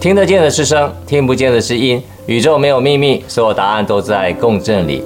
[0.00, 2.00] 听得见的是声，听不见的是音。
[2.26, 5.02] 宇宙没有秘密，所有答案都在共振里。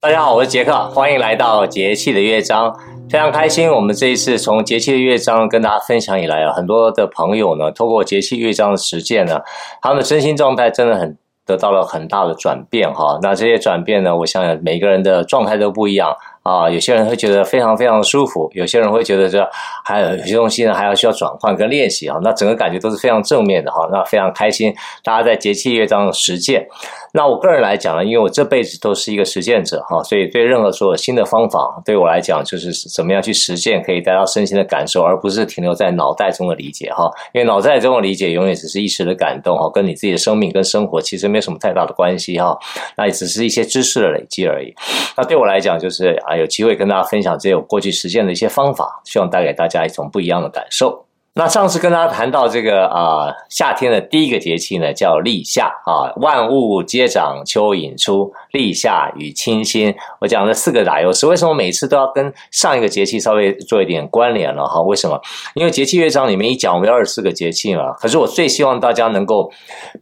[0.00, 2.72] 大家好，我是杰克，欢迎来到节气的乐章。
[3.10, 9.40] 非常开心，我们这一次从节气的乐章跟大家分享以来啊，很多的朋友呢，透过节气乐章的实践呢，
[9.82, 11.16] 他们的身心状态真的很
[11.48, 13.18] 得到了很大的转变哈。
[13.22, 16.14] 那这些转变呢，我想每个人的状态都不一样。
[16.42, 19.46] 啊，有些人会觉得非常非常舒服，有些人会觉得这
[19.84, 22.18] 还有有些东西呢，还要需要转换跟练习啊。
[22.22, 23.86] 那整个感觉都是非常正面的哈。
[23.92, 24.74] 那非常开心，
[25.04, 26.66] 大家在节气乐章实践。
[27.12, 37.10] 那我个人来讲呢，因为我这辈子都是一个实践者哈，所以对任何所有新的方法，对我来讲就是怎么样去实践，可以带到身心的感受，而不是停留在脑袋中的理解哈。
[37.34, 42.58] 因为脑袋中的理解永远只是一时的感动哈，跟你自己的生命跟生活其实没什么太大的关系哈。
[42.96, 44.74] 那也只是一些知识的累积而已。
[45.14, 46.38] 那对我来讲，就是啊。
[46.38, 51.07] 有机会跟大家分享这我过去实践的一些方法，希望带给大家一种不一样的感受。
[51.38, 59.94] 那上次跟大家谈到这个啊、夏天的第一个节气呢，叫立夏啊，万物皆长，秋引出，立夏与清新。
[60.20, 64.80] 我讲了四个打油诗，为什么每次都要跟上一个节气稍微做一点关联了哈？
[64.80, 65.20] 为什么？
[65.54, 67.92] 因为节气乐章里面一讲，我们有二十四个节气嘛。
[67.92, 69.52] 可是我最希望大家能够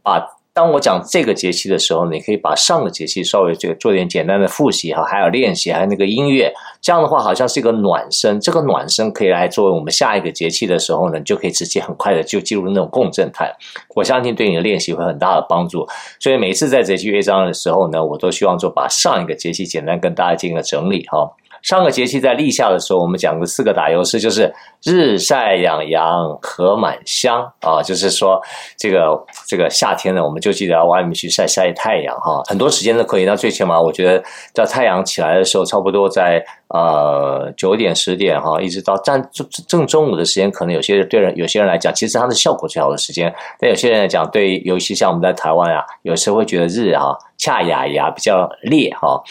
[0.01, 0.36] 把。
[0.57, 8.39] 当我讲这个节气的时候，你可以把上个节气稍微这个做点简单的复习哈，还有练习，还有那个音乐，这样的话好像是一个暖身。
[8.39, 13.55] 这个暖身可以来作为我们下一个节气的时候呢，就可以直接很快的就进入那种共振态。
[13.93, 15.87] 我相信对你的练习会很大的帮助。
[16.19, 21.31] 所以每次在节气乐章的时候呢，我都希望说把上一个节气简单跟大家进行个整理哈。
[21.61, 24.51] 上个节气在立夏的时候，我们讲的四个打油诗就是
[24.87, 28.41] 日晒养阳，荷满香啊，就是说
[28.77, 33.25] 这个这个夏天呢，我们就记得要外面去晒晒太阳哈，很多时间都可以。
[33.25, 43.33] 那最起码我觉得在太阳起来的时候，差不多在呃九点十点哈，一直到正正正中午的时间，可能有些对人有些人来讲，其实它的效果最好的时间。
[43.59, 47.13] 但有些人来讲，对，尤其像我们在台湾啊，有时候会觉得日啊。
[47.39, 49.21] 恰雅雅比较烈哈，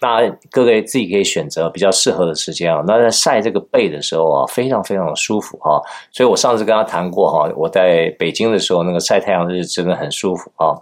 [0.00, 0.20] 那
[0.52, 2.80] 各位自己可以选择比较适合的时间啊。
[2.86, 5.82] 那在晒这个背的时候啊，非常非常的舒服哈。
[6.12, 10.72] 所以我上次跟他谈过哈，我在北京的时候，那个晒太阳日真的很舒服啊。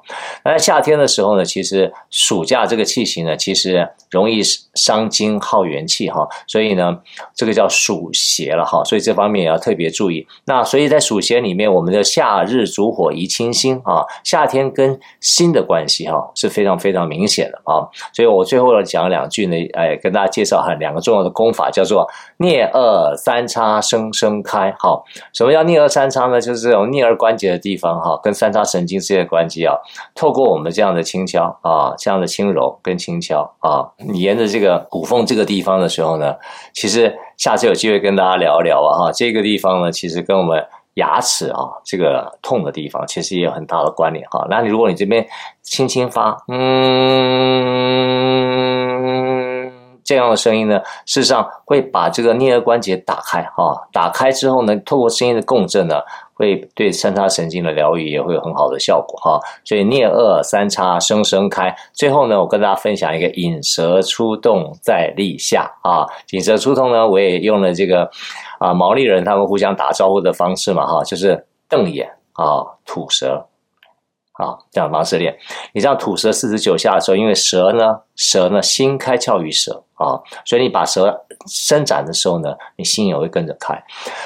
[0.45, 4.43] 那在夏天的时候呢，其实暑假这个气息呢，其实容易
[4.75, 6.29] 伤精耗元气哈。
[6.47, 6.99] 所以呢，
[7.35, 8.85] 这个叫暑邪了哈。
[8.85, 10.27] 所以这方面也要特别注意。
[10.45, 16.75] 那所以在暑邪里面，我们的夏日主火宜清心啊，夏天跟心的关系哈是非常。
[16.85, 24.75] 非常明显的啊，所以我最后要讲两句呢，哎，跟大家介绍哈两个重要的功法，叫做颞顎三叉生生开。
[24.79, 26.41] 好，什么叫颞二三叉呢？
[26.41, 29.75] 就是这种颞二关节的地方哈，跟三叉神经之间的关系啊，
[30.15, 36.35] 透过我们这样的轻敲啊，这样的轻柔跟轻敲啊，你沿着这个骨缝这个地方的时候呢，
[36.73, 40.65] 其实下次有机会跟大家聊一聊啊哈，这个地方呢，其实跟我们。
[40.95, 44.47] 牙齿啊，这个痛的地方其实也有很大的关联哈。
[44.49, 45.27] 那你如果你这边
[45.61, 46.63] 轻轻发，嗯，
[50.05, 53.89] 这样的声音呢，事实上会把这个颞颌关节打开哈。
[53.93, 55.97] 打开之后呢，透过声音的共振呢，
[56.35, 59.41] 会对三叉神经的疗愈也会有很好的效果哈。
[59.65, 61.75] 所以颞颌三叉生生开。
[61.93, 66.07] 最后呢，我跟大家分享一个引蛇出洞在立夏啊。
[66.31, 68.11] 引蛇出洞呢，我也用了这个。
[68.61, 73.45] 啊，毛利人他们互相打招呼的方式嘛，哈，就是瞪眼啊，吐舌，
[74.35, 75.37] 啊，这样方式练。
[75.73, 83.81] 你这样吐舌四十九下的时候，因为舌呢，舌呢，心开窍于舌啊，所以你把舌伸展的时候呢，你心也会跟着开。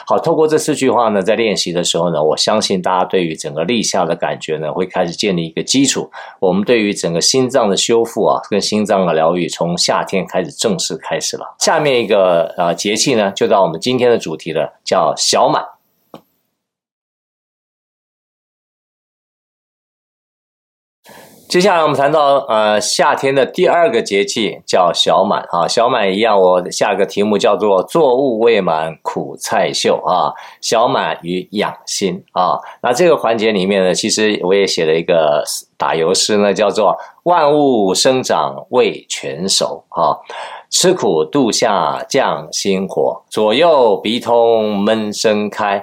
[0.06, 6.10] 好，透过这四句话呢，在练习的时候呢，我相信大家对于整个立夏的感觉呢，会开始建立一个基础。
[6.40, 11.54] 我们对于整个心脏的修复啊，跟心脏的疗愈，从夏天开始正式开始了。
[11.58, 15.62] 下面一个呃节气呢，就到我们今天的主题了，叫小满。
[21.48, 32.58] 接下来我们谈到呃夏天的第二个节气叫小满啊，小满一样，我下个题目叫做作物未满苦菜秀啊，小满与养心啊。
[32.82, 35.42] 那这个环节里面呢，其实我也写了一个
[35.78, 40.20] 打油诗呢，叫做万物生长未全熟啊，
[40.68, 45.82] 吃苦度夏降心火，左右鼻通闷声开。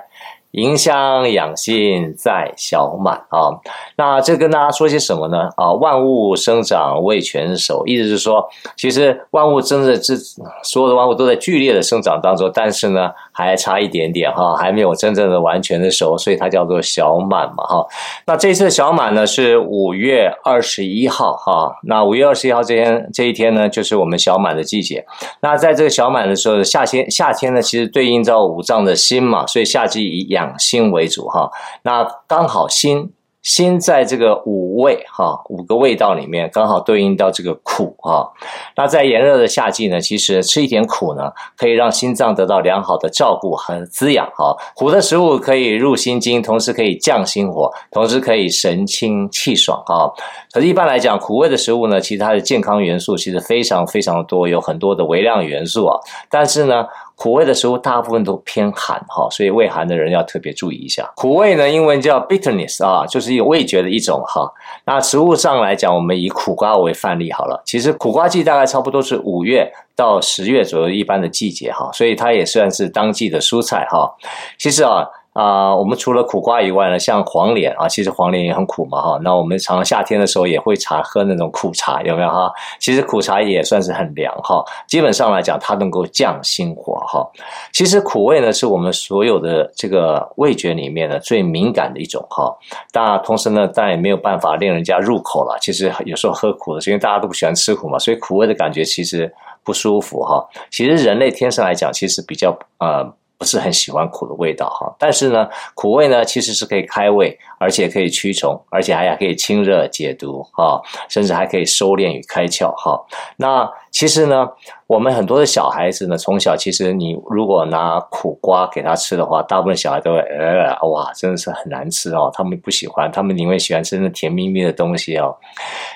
[0.55, 3.51] 迎香养心在小满啊，
[3.97, 5.49] 那这跟大家说些什么呢？
[5.57, 8.47] 啊，万物生长为全熟，意思是说，
[8.77, 10.15] 其实万物真的这
[10.63, 17.85] 所有的万物都在剧烈的生长当中，但是呢，还差一点点哈，还没有真正的完全的熟，所以它叫做小满嘛哈。
[18.25, 25.05] 那这次小满呢是五月二十一号哈，那五月二十一号这天这一天呢就是我们小满的季节。
[25.41, 31.51] 那在这个小满的时候，夏天夏天呢其实对应到五脏的心嘛，所以夏季以养心为主哈。
[31.83, 33.11] 那刚好心。
[33.45, 38.27] 心在这个五味哈，五个味道里面刚好对应到这个苦哈。
[38.75, 44.57] 那在炎热的夏季呢，其实吃一点苦呢，可以让心脏得到良好的照顾和滋养哈。
[44.75, 50.11] 苦的食物可以入心经，同时可以降心火，同时可以神清气爽哈。
[50.51, 55.99] 可是，一般来讲，苦味的食物呢，其实它的健康元素其实非常非常多，有很多的微量元素啊。
[56.31, 61.11] 但是呢，苦味的食物大部分都偏寒哈，所以胃寒的人要特别注意一下。
[61.15, 64.51] 苦味呢，英文叫 bitterness 啊，就是有味觉的一种哈。
[64.85, 67.61] 那食物上来讲，我们以苦瓜为范例好了。
[67.65, 74.15] 其实苦瓜季大概差不多是五月到十月左右一般的季节哈，所以它也算是当季的蔬菜哈。
[74.57, 75.07] 其实啊。
[75.35, 79.19] 啊、我们除了苦瓜以外呢，像黄连啊，其实黄连也很苦嘛哈。
[79.21, 82.49] 那我们常常夏天的时候也会茶喝那种苦茶，有没有哈？
[82.79, 84.63] 其实苦茶也算是很凉哈。
[84.87, 87.29] 基本上来讲，它能够降心火哈。
[87.73, 92.55] 其实苦味呢，是我们所有的这个味觉里面呢最敏感的一种哈。
[92.93, 95.57] 但同时呢，但也没有办法令人家入口了。
[95.59, 99.29] 其实有时候喝苦的是因为大家都不喜欢吃苦嘛，所以苦味的感觉其实
[99.65, 100.47] 不舒服哈。
[100.71, 103.13] 其实人类天生来讲，其实比较呃。
[103.37, 112.99] 不是很喜欢苦的味道哈，但是呢，苦味呢其实是可以开胃，而且可以驱虫，而且还可以清热解毒哈，甚至还可以收敛与开窍哈。
[113.37, 114.45] 那其实呢，
[114.87, 125.33] 我们很多的小孩子呢，从小其实你如果拿苦瓜给他吃的话，大部分小孩都会呃，哇，真的是很难吃哦，他们不喜欢，他们宁愿喜欢吃那甜蜜蜜的东西哦。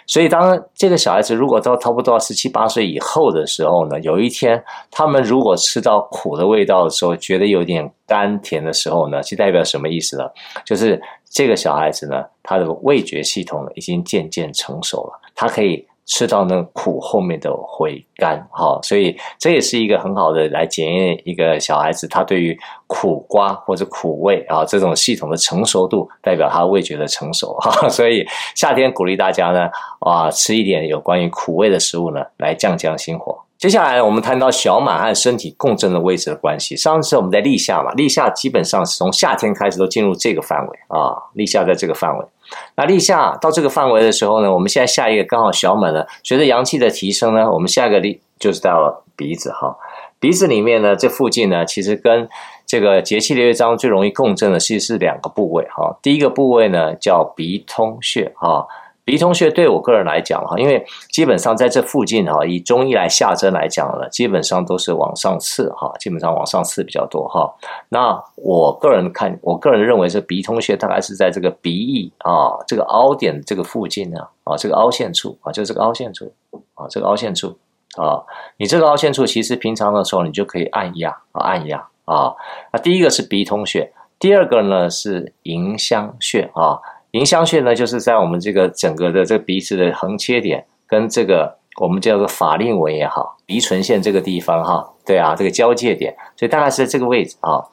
[0.07, 10.23] 所以当这个小孩子如果到差不多十七八岁以后的时候呢，有一天他们如果吃到苦的味道的时候，觉得有点甘甜的时候呢，就代表什么意思呢？
[10.65, 15.85] 就是这个小孩子呢，他的味觉系统已经渐渐成熟了，他可以。
[16.09, 22.57] 吃到那苦后面的回甘，哈，所以这也是一个很好的来检验一个小孩子他对于
[22.88, 27.71] 苦瓜或者苦味啊这种系统的成熟度，代表他味觉的成熟，哈。
[27.88, 28.25] 所以
[28.56, 29.69] 夏天鼓励大家呢，
[30.00, 33.38] 啊，吃一点有关于苦味的食物呢，来降降心火。
[33.59, 36.75] 接下来我们谈到小满和身体共振的位置的关系。
[36.75, 42.25] 上次我们在立夏嘛，立夏基本上是从夏天开始都进入这个范围啊，立夏在这个范围。
[42.75, 49.77] 那立夏到这个范围的时候呢，我们现在下一个刚好小满了，随着阳气的提升呢，我们下一个立就是到了鼻子哈。
[50.19, 52.27] 鼻子里面呢，这附近呢，其实跟
[52.65, 55.97] 这个节气的乐章最容易共振的其实是两个部位哈。
[56.01, 58.67] 第一个部位呢叫鼻通穴哈。
[59.09, 67.51] 鼻通穴对我个人来讲哈，因为基本上在这附近哈，以中医来下针来讲呢，基本上都是往上刺哈，基本上往上刺比较多哈。
[67.89, 76.31] 那我个人看，我个人认为是鼻通穴大概是在这个鼻翼啊这个凹点这个附近呢啊这个凹陷处啊，就是这个凹陷处
[76.75, 77.57] 啊这个凹陷处
[77.97, 78.21] 啊，
[78.57, 82.35] 你这个凹陷处其实平常的时候你就可以按压啊按压啊。
[82.71, 86.79] 那第一个是鼻通穴，第二个呢是迎香穴啊。
[87.11, 97.63] 迎香穴呢，就是在我们这个整个的这个鼻子的横切点，跟这个我们叫做法令纹也好，鼻唇线这个地方哈，对啊，这个交界点，所以大概是在这个位置啊。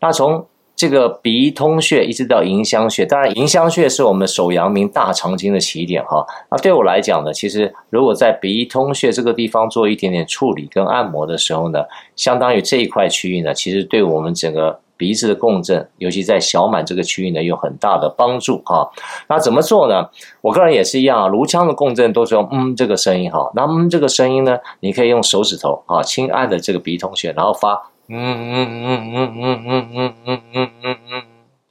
[0.00, 6.26] 那从这个鼻通穴一直到迎香穴，当然迎香穴是我们手阳明大肠经的起点哈。
[6.50, 11.84] 那对我来讲呢，其实如果在鼻通穴这个地方做一点点处理跟按摩的时候呢，
[12.14, 14.80] 相当于这一块区域呢，其实对我们整个。
[14.96, 18.90] 鼻子的共振，尤其在小满这个区域呢，有很大的帮助哈。
[19.28, 20.08] 那怎么做呢？
[20.40, 23.50] 我个人也是一样啊，颅腔的共振都是用嗯这个声音哈。
[23.54, 31.22] 那嗯这个声音呢，你可以用手指头啊轻按的这个鼻通穴，然后发嗯嗯嗯嗯嗯嗯嗯嗯嗯嗯嗯，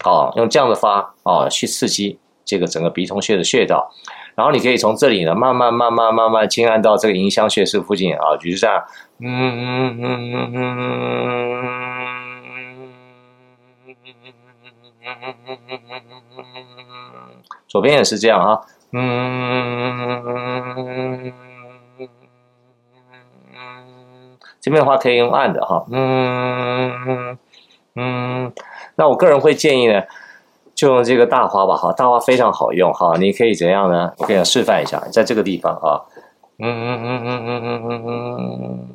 [0.03, 3.91] 好，用这样的发啊去刺激这个整个鼻通穴的穴道。
[4.35, 8.83] 然后你可以从这里呢慢慢慢慢慢慢轻按到这个迎香穴室附近啊，就是这样
[9.21, 11.63] 嗯嗯嗯嗯嗯嗯
[17.67, 21.31] 左边也是这样啊，嗯，
[24.61, 27.37] 这边的话可以用按的哈，嗯。
[27.97, 28.51] 嗯，
[28.95, 30.03] 那我个人会建议呢，
[30.75, 34.11] 就用这个大花吧哈，大花非常好用哈，你可以怎样呢？
[34.17, 36.03] 我给你示范一下，在这个地方啊，
[36.59, 36.67] 嗯。
[36.67, 38.89] 嗯嗯嗯嗯嗯嗯嗯嗯嗯嗯。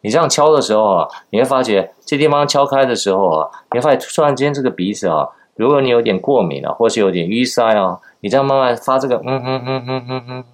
[0.00, 10.44] 你这样敲的时候啊，你会发觉这地方敲开的时候啊，你会发现突然间这个鼻子啊，如果你有点过敏啊，或是有点淤塞啊，你这样慢慢发这个嗯嗯嗯嗯嗯嗯嗯。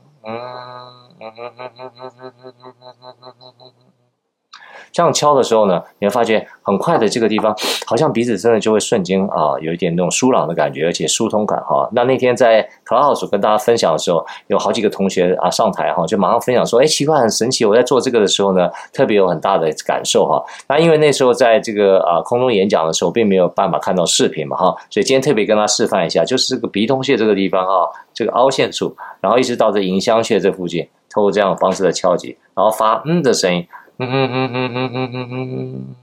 [4.94, 7.52] 这样敲的时候呢，你会发现很快的这个地方，
[7.84, 11.88] 好像鼻子真的就会瞬间啊，有一点那种舒朗的感觉，而且疏通感哈。
[11.92, 20.40] 那那天在 Cloud 跟大家分享的时候，有好几个同学啊上台哈，就马上分享说，哎，奇怪，很神奇，我在做这个的时候呢，特别有很大的感受哈。
[20.68, 33.66] 那因为那时候在这个啊空中演讲的时候，并没有办法看到视频嘛哈，所以今天特别跟他示范一下，就是这个鼻通穴这个地方哈，这个凹陷处，然后一直到这迎香穴这附近，透过这样的方式的敲击，然后发嗯的声音。
[33.98, 35.94] 嗯哼哼哼哼哼哼哼，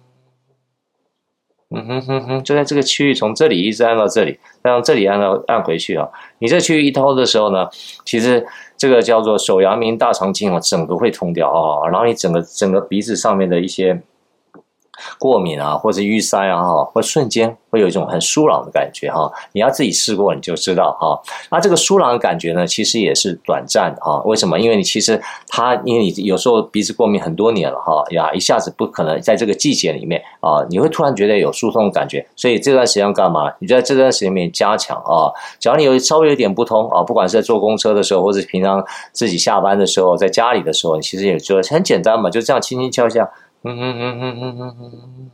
[1.71, 6.07] 嗯哼哼哼，就在这个区域，从这里一直按到这里，再从这里按到按回去啊。
[6.39, 7.67] 你这区域一掏的时候呢，
[8.05, 8.45] 其实
[8.77, 11.87] 这个叫做手阳明大肠经啊，整个会通掉啊。
[11.89, 14.01] 然后你整个整个鼻子上面的一些
[15.19, 17.57] 过敏啊，或者淤塞啊，哈，会瞬间。
[17.71, 21.17] 会有一种很舒朗的感觉哈，你要自己试过你就知道哈。
[21.49, 24.21] 那这个舒朗的感觉呢，其实也是短暂的哈。
[24.25, 24.59] 为什么？
[24.59, 25.17] 因为你其实
[25.47, 32.27] 它，因为你有时候鼻子过敏很多年了哈呀，一下子不可能在这个季节里面啊，你会突然觉得有疏通的感觉。
[32.35, 33.49] 所以这段时间干嘛？
[33.59, 35.31] 你在这段时间里面加强啊。
[35.57, 43.31] 只要你有稍微有点不通啊，不管是在坐公车的时候，或者平常自己下班的时候，在家里的时候，你其实也就很简单嘛，就这样轻轻敲一下，
[43.63, 45.31] 嗯嗯嗯嗯嗯嗯嗯。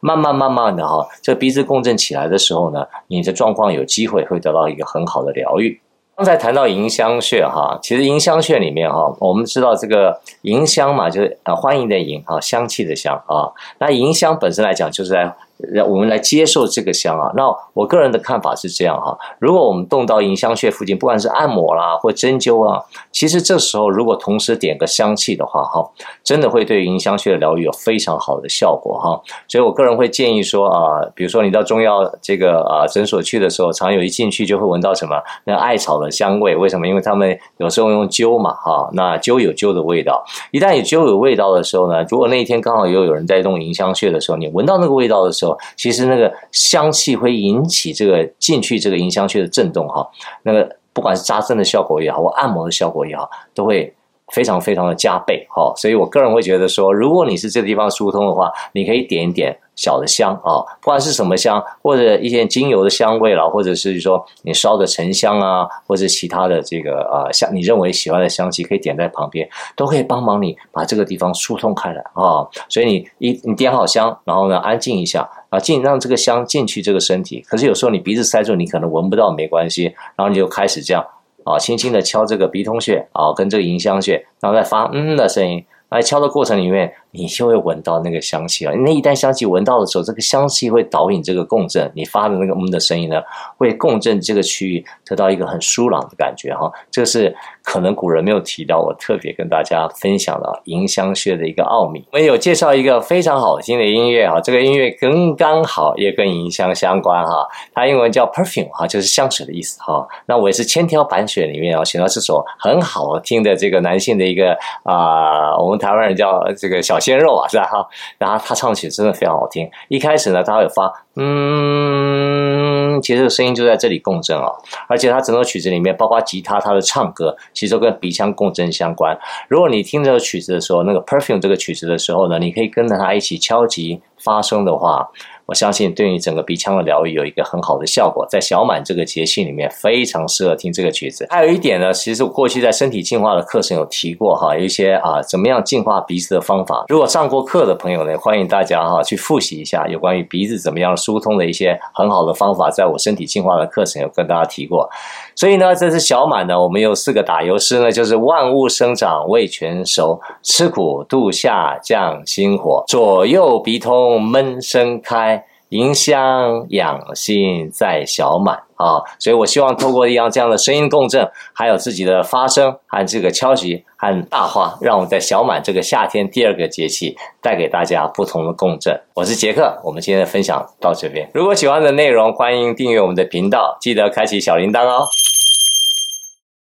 [0.00, 5.80] 慢慢慢慢的哈，这鼻子共振起来的时候呢，你的状况有机会会得到一个很好的疗愈。
[6.14, 13.52] 刚才谈到迎香穴哈，其实迎香穴里面哈，我们知道这个迎香嘛，就是啊欢迎的迎哈，香气的香啊。
[13.78, 15.36] 那迎香本身来讲，就是在。
[15.58, 25.88] 让我们来接受这个香啊，那我个人的看法是这样哈，如果我们动到迎香穴附近，不管是按摩啦或针灸啊，其实这时候如果同时点个香气的话哈，
[26.22, 29.20] 真的会对迎香穴的疗愈有非常好的效果哈。
[29.48, 36.86] 所以我个人会建议说啊，比如说你到中药这个啊诊所去的时候，常有一进去就会闻到什么那艾草的香味，为什么？
[36.86, 45.45] 因为他们有时候用灸嘛哈，那灸有灸的味道，一旦有灸有味道的时候呢，如果那一天刚好又有人在动迎香穴的时候，你闻到那个味道的时候，
[45.76, 50.08] 其实那个香气会引起这个进去这个迎香穴的震动哈，
[50.44, 53.92] 那个不管是扎针的效果也好，或按摩的效果也好，都会
[54.32, 55.72] 非常非常的加倍哈。
[55.76, 59.58] 所以我个人会觉得说，如果你是这个地方疏通的话，你可以点一点。
[59.76, 72.48] 小的香啊，不管是什么香，或者一些精油的香味啦，或者是说你烧的沉香啊，或者其他的这个啊香，你认为喜欢的香气，可以点在旁边，都可以帮忙你把这个地方疏通开来啊。
[72.70, 77.44] 所以你一你点好香，然后呢安静一下啊，进让这个香进去这个身体。
[77.46, 81.06] 可是有时候你鼻子塞住，你可能闻不到，没关系，然后你就开始这样
[81.46, 85.64] 啊，轻轻的敲这个鼻通穴啊，跟这个迎香穴，然后再发嗯的声音。
[85.88, 88.72] 来敲的过程里面，你就会闻到那个香气啊。
[88.84, 93.22] 那一旦香气闻到的时候，这个香气会导引这个共振，你发的那个嗯的声音呢，
[93.56, 96.70] 会共振这个区域，得到一个很舒朗的感觉哈。
[96.90, 102.04] 这个是可能古人没有提到，我特别跟大家分享了迎香穴的一个奥秘。
[102.12, 110.06] 我们有介绍一个非常好听的音乐哈，这个音乐刚刚好也跟迎香相关哈，它英文叫 perfume 哈，就是香水的意思哈。
[110.26, 115.76] 那我也是千挑百选里面啊，选到这首很好听的这个男性的一个啊、我们。
[115.76, 117.64] 台湾人叫这个小小鲜肉啊，是吧？
[117.64, 117.86] 哈，
[118.18, 119.68] 然后他唱起真的非常好听。
[119.88, 124.52] 一开始呢，他会发嗯，其实这个声音就在这里共振啊，
[124.88, 129.18] 而且他整首曲子里面，包括吉他，他的唱歌，其实都跟鼻腔共振相关。
[129.48, 135.08] 如果你听这个曲子的时候，那个 Perfume 这个曲子的时候呢，你可以跟着他一起敲击发声的话。
[135.48, 141.24] 我相信对你整个鼻腔的疗愈有一个很好的效果，在小满这个节气里面非常适合听这个曲子。
[141.30, 146.86] 还有一点呢，其实我过去在身体进化的课程有提过哈，有一些啊怎么样净化鼻子的方法。
[146.88, 154.90] 如果上过课的朋友呢，欢迎大家哈去复习一下有关于鼻子怎么样疏通的一些很好的方法，在我身体进化的课程有跟大家提过。
[155.36, 169.02] 所以呢，这是小满呢，我们有四个打油诗呢，就是万物生长未全熟，吃苦度夏降心火，左右鼻通闷声开，迎香养心在小满啊。
[169.18, 179.00] 所以我希望透过一样这样的声音共振，还有自己的发声和这个敲击和大话，让我在小满这个夏天第二个节气带给大家不同的共振。
[179.14, 181.28] 我是杰克，我们今天的分享到这边。
[181.34, 185.06] 如果喜欢的内容，欢迎订阅我们的频道，记得开启小铃铛哦。